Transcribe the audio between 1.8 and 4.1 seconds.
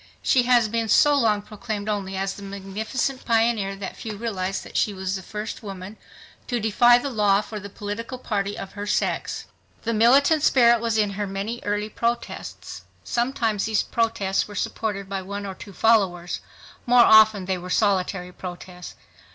only as the magnificent pioneer that